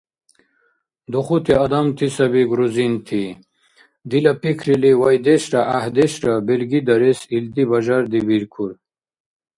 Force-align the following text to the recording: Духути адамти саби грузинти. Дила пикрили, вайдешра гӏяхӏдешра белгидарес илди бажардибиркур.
Духути 1.11 1.53
адамти 1.65 2.07
саби 2.15 2.41
грузинти. 2.51 3.21
Дила 4.09 4.33
пикрили, 4.41 4.91
вайдешра 5.01 5.59
гӏяхӏдешра 5.67 6.33
белгидарес 6.47 7.19
илди 7.37 7.63
бажардибиркур. 7.69 8.71